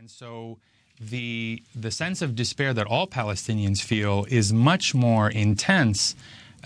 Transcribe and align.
And 0.00 0.10
so 0.10 0.56
the 0.98 1.62
the 1.76 1.90
sense 1.90 2.22
of 2.22 2.34
despair 2.34 2.72
that 2.72 2.86
all 2.86 3.06
Palestinians 3.06 3.82
feel 3.82 4.24
is 4.30 4.50
much 4.50 4.94
more 4.94 5.28
intense 5.28 6.16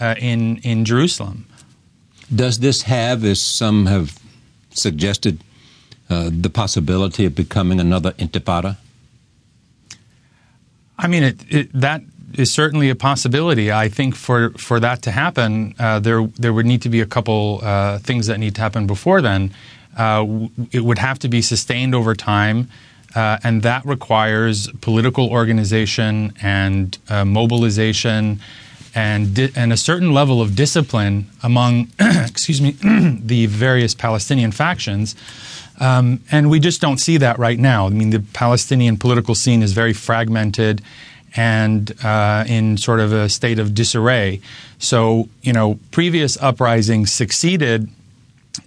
uh, 0.01 0.15
in 0.21 0.59
in 0.59 0.85
Jerusalem. 0.85 1.47
Does 2.33 2.61
this 2.61 2.83
have, 2.83 3.25
as 3.25 3.43
some 3.43 3.87
have 3.87 4.21
suggested, 4.71 5.43
uh, 6.09 6.31
the 6.31 6.49
possibility 6.49 7.25
of 7.25 7.35
becoming 7.35 7.81
another 7.81 8.13
intifada? 8.13 8.77
I 10.97 11.09
mean, 11.09 11.25
it, 11.25 11.39
it, 11.49 11.73
that 11.73 12.03
is 12.35 12.55
certainly 12.55 12.89
a 12.89 12.95
possibility. 12.95 13.73
I 13.73 13.89
think 13.89 14.15
for 14.15 14.51
for 14.51 14.79
that 14.79 15.03
to 15.03 15.11
happen, 15.11 15.75
uh, 15.81 15.99
there 15.99 16.25
there 16.39 16.53
would 16.53 16.67
need 16.67 16.83
to 16.83 16.89
be 16.89 17.01
a 17.01 17.07
couple 17.07 17.59
uh, 17.65 17.99
things 17.99 18.29
that 18.29 18.39
need 18.39 18.55
to 18.55 18.61
happen 18.61 18.87
before 18.87 19.21
then. 19.21 19.51
Uh, 19.97 20.47
it 20.71 20.85
would 20.85 20.99
have 20.99 21.19
to 21.19 21.29
be 21.29 21.43
sustained 21.43 21.97
over 21.97 22.15
time. 22.15 22.69
Uh, 23.15 23.39
and 23.45 23.63
that 23.63 23.85
requires 23.87 24.69
political 24.81 25.29
organization 25.29 26.33
and 26.43 26.99
uh, 27.09 27.25
mobilization 27.25 28.41
and 28.95 29.35
di- 29.35 29.53
and 29.57 29.73
a 29.73 29.77
certain 29.77 30.13
level 30.13 30.41
of 30.41 30.55
discipline 30.55 31.27
among 31.43 31.89
excuse 32.01 32.61
me 32.61 32.71
the 33.21 33.47
various 33.47 33.95
Palestinian 33.95 34.53
factions. 34.53 35.15
Um, 35.81 36.21
and 36.31 36.51
we 36.51 36.61
just 36.61 36.81
don't 36.81 36.99
see 36.99 37.17
that 37.17 37.39
right 37.39 37.59
now. 37.59 37.87
I 37.87 37.91
mean, 37.91 38.11
the 38.11 38.21
Palestinian 38.33 38.97
political 38.97 39.35
scene 39.35 39.63
is 39.63 39.73
very 39.73 39.93
fragmented 39.93 40.83
and 41.37 41.93
uh, 42.05 42.45
in 42.47 42.77
sort 42.77 43.01
of 43.01 43.13
a 43.13 43.29
state 43.29 43.59
of 43.59 43.75
disarray. 43.75 44.41
So, 44.79 45.29
you 45.43 45.53
know, 45.53 45.81
previous 45.91 46.41
uprisings 46.41 47.13
succeeded 47.13 47.89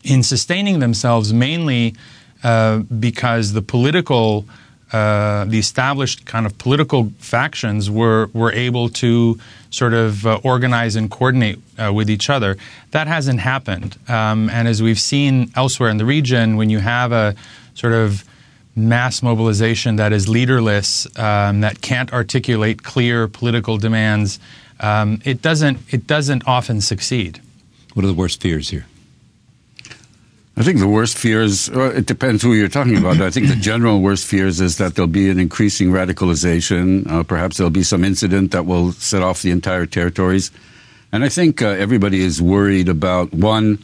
in 0.03 0.21
sustaining 0.21 0.79
themselves 0.79 1.31
mainly 1.31 1.95
uh, 2.47 2.77
because 2.77 3.51
the 3.51 3.61
political, 3.61 4.45
uh, 4.93 5.43
the 5.45 5.59
established 5.59 6.25
kind 6.25 6.45
of 6.45 6.57
political 6.57 7.11
factions 7.19 7.91
were 7.91 8.29
were 8.33 8.53
able 8.53 8.87
to 8.87 9.37
sort 9.69 9.93
of 9.93 10.25
uh, 10.25 10.39
organize 10.43 10.95
and 10.95 11.11
coordinate 11.11 11.59
uh, 11.77 11.91
with 11.91 12.09
each 12.09 12.29
other. 12.29 12.55
That 12.91 13.07
hasn't 13.07 13.41
happened, 13.41 13.97
um, 14.07 14.49
and 14.49 14.65
as 14.65 14.81
we've 14.81 15.03
seen 15.13 15.51
elsewhere 15.57 15.89
in 15.89 15.97
the 15.97 16.05
region, 16.05 16.55
when 16.55 16.69
you 16.69 16.79
have 16.79 17.11
a 17.11 17.35
sort 17.73 17.91
of 17.91 18.23
mass 18.77 19.21
mobilization 19.21 19.97
that 19.97 20.13
is 20.13 20.29
leaderless, 20.29 21.05
um, 21.19 21.59
that 21.61 21.81
can't 21.81 22.13
articulate 22.13 22.81
clear 22.81 23.27
political 23.27 23.77
demands, 23.77 24.39
um, 24.79 25.19
it 25.25 25.41
doesn't 25.41 25.79
it 25.93 26.07
doesn't 26.07 26.47
often 26.47 26.79
succeed. 26.79 27.41
What 27.93 28.05
are 28.05 28.13
the 28.13 28.19
worst 28.23 28.39
fears 28.41 28.69
here? 28.69 28.85
I 30.59 30.63
think 30.63 30.79
the 30.79 30.87
worst 30.87 31.19
fears, 31.19 31.69
well, 31.69 31.91
it 31.91 32.07
depends 32.07 32.41
who 32.41 32.53
you're 32.55 32.67
talking 32.67 32.97
about. 32.97 33.21
I 33.21 33.29
think 33.29 33.47
the 33.47 33.55
general 33.55 34.01
worst 34.01 34.25
fears 34.25 34.59
is 34.59 34.77
that 34.77 34.95
there'll 34.95 35.07
be 35.07 35.29
an 35.29 35.39
increasing 35.39 35.91
radicalization. 35.91 37.07
Uh, 37.07 37.21
perhaps 37.21 37.57
there'll 37.57 37.69
be 37.69 37.83
some 37.83 38.03
incident 38.03 38.49
that 38.53 38.65
will 38.65 38.91
set 38.93 39.21
off 39.21 39.43
the 39.43 39.51
entire 39.51 39.85
territories. 39.85 40.49
And 41.11 41.23
I 41.23 41.29
think 41.29 41.61
uh, 41.61 41.67
everybody 41.67 42.21
is 42.21 42.41
worried 42.41 42.89
about 42.89 43.31
one, 43.35 43.77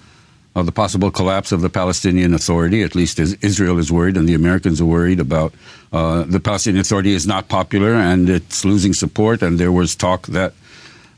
uh, 0.55 0.63
the 0.63 0.71
possible 0.71 1.11
collapse 1.11 1.51
of 1.51 1.61
the 1.61 1.69
Palestinian 1.69 2.33
Authority. 2.33 2.81
At 2.81 2.95
least 2.95 3.19
Israel 3.19 3.77
is 3.77 3.91
worried, 3.91 4.17
and 4.17 4.27
the 4.27 4.33
Americans 4.33 4.81
are 4.81 4.85
worried 4.85 5.19
about 5.19 5.53
uh, 5.91 6.23
the 6.23 6.39
Palestinian 6.39 6.81
Authority 6.81 7.13
is 7.13 7.27
not 7.27 7.49
popular 7.49 7.93
and 7.93 8.27
it's 8.27 8.65
losing 8.65 8.93
support. 8.93 9.43
And 9.43 9.59
there 9.59 9.71
was 9.71 9.95
talk 9.95 10.25
that, 10.27 10.53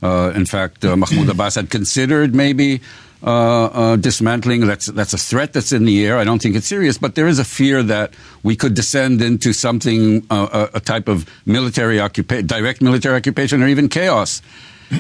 uh, 0.04 0.34
in 0.36 0.46
fact, 0.46 0.84
uh, 0.84 0.98
Mahmoud 0.98 1.30
Abbas 1.30 1.56
had 1.56 1.70
considered 1.70 2.36
maybe 2.36 2.82
dismantling. 3.26 4.68
That's 4.68 4.86
that's 4.88 5.14
a 5.14 5.18
threat 5.18 5.54
that's 5.54 5.72
in 5.72 5.86
the 5.86 6.06
air. 6.06 6.18
I 6.18 6.24
don't 6.24 6.42
think 6.42 6.56
it's 6.56 6.68
serious, 6.68 6.98
but 6.98 7.16
there 7.16 7.28
is 7.28 7.40
a 7.40 7.44
fear 7.44 7.82
that 7.84 8.14
we 8.44 8.56
could 8.56 8.76
descend 8.76 9.22
into 9.22 9.52
something, 9.54 10.26
uh, 10.30 10.68
a, 10.74 10.78
a, 10.78 10.80
type 10.80 11.08
of 11.08 11.26
military 11.46 12.00
occupation, 12.00 12.46
direct 12.46 12.82
military 12.82 13.16
occupation, 13.16 13.64
or 13.64 13.68
even 13.68 13.90
chaos. 13.90 14.42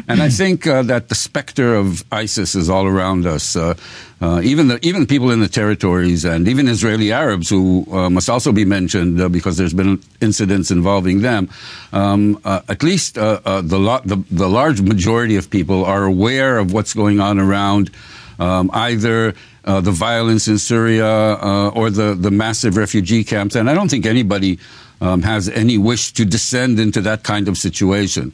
And 0.07 0.21
I 0.21 0.29
think 0.29 0.65
uh, 0.65 0.81
that 0.83 1.09
the 1.09 1.15
specter 1.15 1.75
of 1.75 2.03
ISIS 2.11 2.55
is 2.55 2.69
all 2.69 2.85
around 2.85 3.25
us. 3.25 3.55
Uh, 3.55 3.75
uh, 4.21 4.41
even 4.43 4.67
the 4.67 4.79
even 4.85 5.05
people 5.05 5.29
in 5.31 5.41
the 5.41 5.47
territories, 5.47 6.25
and 6.25 6.47
even 6.47 6.67
Israeli 6.67 7.11
Arabs, 7.11 7.49
who 7.49 7.85
must 8.09 8.29
also 8.29 8.51
be 8.51 8.65
mentioned 8.65 9.31
because 9.31 9.57
there's 9.57 9.73
been 9.73 10.01
incidents 10.21 10.71
involving 10.71 11.21
them. 11.21 11.49
Um, 11.91 12.39
at 12.45 12.81
least 12.81 13.15
the, 13.15 13.41
the 13.43 14.23
the 14.31 14.49
large 14.49 14.81
majority 14.81 15.35
of 15.35 15.49
people 15.49 15.85
are 15.85 16.05
aware 16.05 16.57
of 16.57 16.71
what's 16.71 16.93
going 16.93 17.19
on 17.19 17.39
around 17.39 17.91
um, 18.39 18.69
either 18.73 19.33
uh, 19.65 19.81
the 19.81 19.91
violence 19.91 20.47
in 20.47 20.57
Syria 20.57 21.07
uh, 21.07 21.69
or 21.69 21.89
the, 21.89 22.15
the 22.15 22.31
massive 22.31 22.77
refugee 22.77 23.23
camps. 23.23 23.55
And 23.55 23.69
I 23.69 23.73
don't 23.73 23.89
think 23.89 24.05
anybody 24.05 24.59
um, 25.01 25.21
has 25.23 25.49
any 25.49 25.77
wish 25.77 26.13
to 26.13 26.25
descend 26.25 26.79
into 26.79 27.01
that 27.01 27.23
kind 27.23 27.47
of 27.47 27.57
situation. 27.57 28.31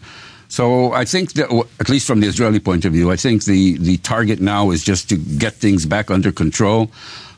So 0.51 0.91
I 0.91 1.05
think 1.05 1.31
that, 1.35 1.49
at 1.79 1.87
least 1.87 2.05
from 2.05 2.19
the 2.19 2.27
Israeli 2.27 2.59
point 2.59 2.83
of 2.83 2.91
view, 2.91 3.09
I 3.09 3.15
think 3.15 3.45
the, 3.45 3.77
the 3.77 3.95
target 3.99 4.41
now 4.41 4.71
is 4.71 4.83
just 4.83 5.07
to 5.07 5.15
get 5.15 5.53
things 5.53 5.85
back 5.85 6.11
under 6.11 6.29
control. 6.33 6.91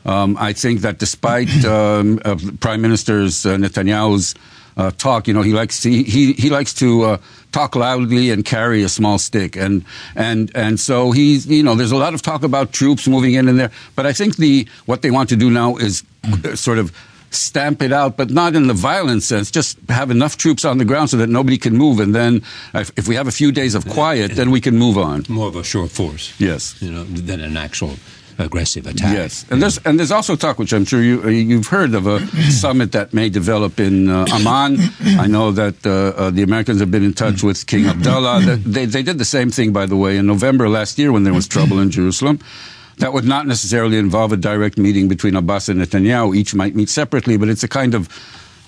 Um, 0.04 0.36
I 0.36 0.52
think 0.52 0.80
that 0.80 0.98
despite 0.98 1.64
um, 1.76 2.18
Prime 2.58 2.82
Minister's 2.82 3.46
uh, 3.46 3.54
Netanyahu's 3.54 4.34
uh, 4.76 4.90
talk. 4.90 5.28
You 5.28 5.34
know, 5.34 5.42
he 5.42 5.52
likes 5.52 5.80
to, 5.82 5.88
he 5.90 6.32
he 6.32 6.50
likes 6.50 6.74
to 6.74 7.02
uh, 7.02 7.18
talk 7.52 7.76
loudly 7.76 8.30
and 8.30 8.44
carry 8.44 8.82
a 8.82 8.88
small 8.88 9.18
stick, 9.18 9.54
and 9.54 9.84
and 10.16 10.50
and 10.56 10.80
so 10.80 11.12
he's 11.12 11.46
you 11.46 11.62
know, 11.62 11.76
there's 11.76 11.92
a 11.92 11.96
lot 11.96 12.12
of 12.12 12.22
talk 12.22 12.42
about 12.42 12.72
troops 12.72 13.06
moving 13.06 13.34
in 13.34 13.48
and 13.48 13.60
there, 13.60 13.70
but 13.94 14.04
I 14.04 14.12
think 14.12 14.36
the 14.36 14.66
what 14.86 15.02
they 15.02 15.12
want 15.12 15.28
to 15.28 15.36
do 15.36 15.48
now 15.48 15.76
is 15.76 16.02
sort 16.54 16.78
of 16.78 16.92
stamp 17.34 17.82
it 17.82 17.92
out, 17.92 18.16
but 18.16 18.30
not 18.30 18.54
in 18.54 18.66
the 18.66 18.74
violent 18.74 19.22
sense. 19.22 19.50
Just 19.50 19.78
have 19.88 20.10
enough 20.10 20.36
troops 20.36 20.64
on 20.64 20.78
the 20.78 20.84
ground 20.84 21.10
so 21.10 21.16
that 21.16 21.28
nobody 21.28 21.58
can 21.58 21.76
move, 21.76 22.00
and 22.00 22.14
then 22.14 22.42
if, 22.74 22.90
if 22.96 23.08
we 23.08 23.14
have 23.14 23.28
a 23.28 23.32
few 23.32 23.52
days 23.52 23.74
of 23.74 23.86
quiet, 23.88 24.32
then 24.32 24.50
we 24.50 24.60
can 24.60 24.76
move 24.76 24.98
on. 24.98 25.24
More 25.28 25.48
of 25.48 25.56
a 25.56 25.64
short 25.64 25.90
force, 25.90 26.32
yes, 26.38 26.80
you 26.80 26.90
know, 26.90 27.04
than 27.04 27.40
an 27.40 27.56
actual 27.56 27.96
aggressive 28.38 28.86
attack. 28.86 29.14
Yes, 29.14 29.44
and 29.50 29.62
there's 29.62 29.78
and 29.78 29.98
there's 29.98 30.10
also 30.10 30.36
talk, 30.36 30.58
which 30.58 30.72
I'm 30.72 30.84
sure 30.84 31.02
you 31.02 31.22
uh, 31.22 31.28
you've 31.28 31.68
heard 31.68 31.94
of 31.94 32.06
a 32.06 32.20
summit 32.50 32.92
that 32.92 33.12
may 33.12 33.28
develop 33.28 33.80
in 33.80 34.08
uh, 34.08 34.26
Amman. 34.32 34.78
I 35.18 35.26
know 35.26 35.52
that 35.52 35.86
uh, 35.86 35.90
uh, 35.90 36.30
the 36.30 36.42
Americans 36.42 36.80
have 36.80 36.90
been 36.90 37.04
in 37.04 37.14
touch 37.14 37.42
with 37.42 37.66
King 37.66 37.86
Abdullah. 37.86 38.40
They 38.56 38.86
they 38.86 39.02
did 39.02 39.18
the 39.18 39.24
same 39.24 39.50
thing, 39.50 39.72
by 39.72 39.86
the 39.86 39.96
way, 39.96 40.16
in 40.16 40.26
November 40.26 40.68
last 40.68 40.98
year 40.98 41.12
when 41.12 41.24
there 41.24 41.34
was 41.34 41.46
trouble 41.46 41.78
in 41.80 41.90
Jerusalem. 41.90 42.38
That 42.98 43.12
would 43.12 43.24
not 43.24 43.46
necessarily 43.46 43.98
involve 43.98 44.32
a 44.32 44.36
direct 44.36 44.78
meeting 44.78 45.08
between 45.08 45.36
Abbas 45.36 45.68
and 45.68 45.80
Netanyahu. 45.80 46.36
Each 46.36 46.54
might 46.54 46.74
meet 46.74 46.88
separately, 46.88 47.36
but 47.36 47.48
it's 47.48 47.64
a 47.64 47.68
kind 47.68 47.94
of 47.94 48.08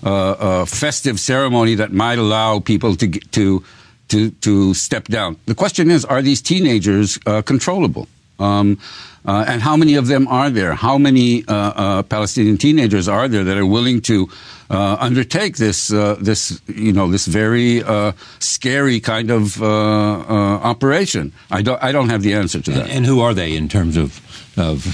uh, 0.02 0.64
festive 0.64 1.18
ceremony 1.18 1.74
that 1.76 1.92
might 1.92 2.18
allow 2.18 2.60
people 2.60 2.96
to 2.96 3.08
to 3.08 3.64
to 4.08 4.30
to 4.30 4.74
step 4.74 5.08
down. 5.08 5.36
The 5.46 5.54
question 5.54 5.90
is, 5.90 6.04
are 6.04 6.22
these 6.22 6.42
teenagers 6.42 7.18
uh, 7.26 7.42
controllable? 7.42 8.08
Um, 8.38 8.78
uh, 9.26 9.44
and 9.48 9.60
how 9.60 9.76
many 9.76 9.96
of 9.96 10.06
them 10.06 10.28
are 10.28 10.50
there? 10.50 10.74
How 10.74 10.98
many 10.98 11.44
uh, 11.48 11.54
uh, 11.54 12.02
Palestinian 12.04 12.58
teenagers 12.58 13.08
are 13.08 13.26
there 13.26 13.42
that 13.42 13.56
are 13.56 13.66
willing 13.66 14.00
to 14.02 14.28
uh, 14.70 14.96
undertake 15.00 15.56
this, 15.56 15.92
uh, 15.92 16.16
this, 16.20 16.60
you 16.68 16.92
know, 16.92 17.10
this 17.10 17.26
very 17.26 17.82
uh, 17.82 18.12
scary 18.38 19.00
kind 19.00 19.30
of 19.30 19.60
operation? 19.62 21.32
I 21.50 21.62
don't, 21.62 21.82
I 21.82 21.90
don't 21.90 22.10
have 22.10 22.22
the 22.22 22.34
answer 22.34 22.60
to 22.60 22.70
that. 22.70 22.82
And, 22.82 22.90
and 22.92 23.06
who 23.06 23.20
are 23.20 23.34
they 23.34 23.56
in 23.56 23.68
terms 23.68 23.96
of, 23.96 24.20
of 24.56 24.84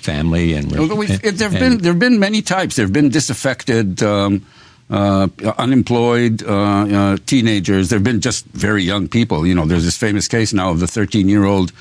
family 0.00 0.54
and? 0.54 0.72
Well, 0.72 0.88
there 1.06 1.50
have 1.50 1.58
been 1.58 1.78
there 1.78 1.92
have 1.92 1.98
been 1.98 2.18
many 2.18 2.40
types. 2.40 2.76
There 2.76 2.86
have 2.86 2.92
been 2.92 3.10
disaffected. 3.10 4.02
Um, 4.02 4.46
uh, 4.90 5.28
unemployed 5.56 6.42
uh, 6.42 6.52
uh, 6.52 7.16
teenagers. 7.24 7.88
There 7.88 7.96
have 7.98 8.04
been 8.04 8.20
just 8.20 8.44
very 8.46 8.82
young 8.82 9.08
people. 9.08 9.46
You 9.46 9.54
know, 9.54 9.64
there's 9.64 9.84
this 9.84 9.96
famous 9.96 10.28
case 10.28 10.52
now 10.52 10.70
of 10.70 10.80
the 10.80 10.86
13 10.86 11.30
year 11.30 11.44
old 11.44 11.72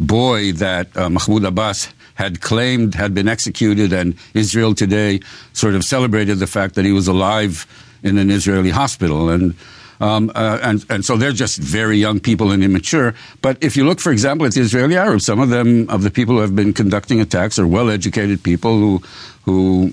boy 0.00 0.52
that 0.52 0.94
uh, 0.96 1.08
Mahmoud 1.10 1.44
Abbas 1.44 1.88
had 2.14 2.40
claimed 2.40 2.94
had 2.94 3.14
been 3.14 3.28
executed, 3.28 3.92
and 3.92 4.14
Israel 4.34 4.74
today 4.74 5.20
sort 5.52 5.74
of 5.74 5.84
celebrated 5.84 6.38
the 6.38 6.46
fact 6.46 6.74
that 6.74 6.84
he 6.84 6.92
was 6.92 7.08
alive 7.08 7.66
in 8.02 8.18
an 8.18 8.30
Israeli 8.30 8.70
hospital. 8.70 9.28
And 9.30 9.54
um, 10.00 10.30
uh, 10.34 10.58
and 10.62 10.84
and 10.90 11.04
so 11.04 11.16
they're 11.16 11.32
just 11.32 11.58
very 11.58 11.96
young 11.96 12.20
people 12.20 12.50
and 12.50 12.62
immature. 12.62 13.14
But 13.40 13.62
if 13.62 13.76
you 13.76 13.84
look, 13.84 14.00
for 14.00 14.12
example, 14.12 14.46
at 14.46 14.54
the 14.54 14.60
Israeli 14.60 14.96
Arabs, 14.96 15.24
some 15.24 15.40
of 15.40 15.48
them 15.48 15.88
of 15.88 16.02
the 16.02 16.10
people 16.10 16.36
who 16.36 16.40
have 16.40 16.56
been 16.56 16.72
conducting 16.72 17.20
attacks 17.20 17.58
are 17.58 17.66
well-educated 17.66 18.42
people 18.42 18.78
who 18.78 19.02
who 19.44 19.92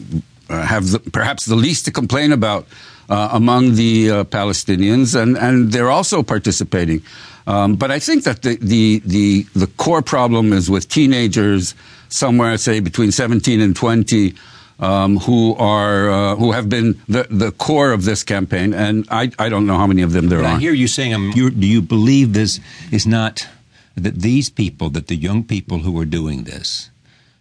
uh, 0.49 0.63
have 0.63 0.91
the, 0.91 0.99
perhaps 0.99 1.45
the 1.45 1.55
least 1.55 1.85
to 1.85 1.91
complain 1.91 2.31
about 2.31 2.67
uh, 3.09 3.29
among 3.31 3.75
the 3.75 4.09
uh, 4.09 4.23
Palestinians, 4.25 5.19
and 5.19 5.37
and 5.37 5.71
they're 5.71 5.91
also 5.91 6.23
participating. 6.23 7.01
Um, 7.45 7.75
but 7.75 7.91
I 7.91 7.99
think 7.99 8.23
that 8.23 8.41
the, 8.41 8.55
the, 8.55 9.01
the, 9.05 9.45
the, 9.53 9.67
core 9.67 10.01
problem 10.01 10.53
is 10.53 10.69
with 10.69 10.87
teenagers 10.87 11.75
somewhere, 12.07 12.55
say, 12.57 12.79
between 12.79 13.11
17 13.11 13.59
and 13.59 13.75
20, 13.75 14.33
um, 14.79 15.17
who 15.17 15.55
are 15.55 16.09
uh, 16.09 16.35
who 16.35 16.51
have 16.51 16.67
been 16.67 16.99
the, 17.07 17.27
the 17.29 17.51
core 17.51 17.91
of 17.91 18.05
this 18.05 18.23
campaign, 18.23 18.73
and 18.73 19.07
I, 19.09 19.31
I 19.37 19.49
don't 19.49 19.65
know 19.65 19.77
how 19.77 19.87
many 19.87 20.01
of 20.01 20.13
them 20.13 20.29
there 20.29 20.39
are. 20.39 20.45
I 20.45 20.57
hear 20.57 20.73
you 20.73 20.87
saying, 20.87 21.13
um, 21.13 21.31
you, 21.35 21.49
do 21.49 21.67
you 21.67 21.81
believe 21.81 22.33
this 22.33 22.59
is 22.91 23.05
not 23.05 23.47
that 23.95 24.21
these 24.21 24.49
people, 24.49 24.89
that 24.91 25.07
the 25.07 25.15
young 25.15 25.43
people 25.43 25.79
who 25.79 25.97
are 25.99 26.05
doing 26.05 26.43
this 26.43 26.89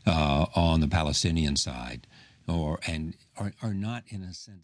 uh, 0.06 0.46
on 0.54 0.80
the 0.80 0.88
Palestinian 0.88 1.56
side, 1.56 2.06
or 2.46 2.78
and 2.86 3.14
are, 3.38 3.52
are 3.62 3.74
not 3.74 4.04
in 4.08 4.22
a 4.22 4.34
sense 4.34 4.58